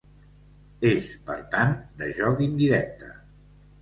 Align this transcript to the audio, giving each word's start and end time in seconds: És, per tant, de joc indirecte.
És, 0.91 1.11
per 1.29 1.37
tant, 1.55 1.77
de 2.01 2.09
joc 2.21 2.43
indirecte. 2.47 3.13